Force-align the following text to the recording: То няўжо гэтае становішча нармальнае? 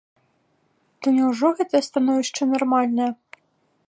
То 1.01 1.07
няўжо 1.17 1.47
гэтае 1.59 1.83
становішча 1.91 2.49
нармальнае? 2.57 3.11